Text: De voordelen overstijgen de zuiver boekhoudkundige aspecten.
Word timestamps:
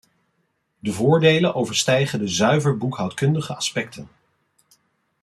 De 0.79 0.93
voordelen 0.93 1.55
overstijgen 1.55 2.19
de 2.19 2.27
zuiver 2.27 2.77
boekhoudkundige 2.77 3.55
aspecten. 3.55 4.07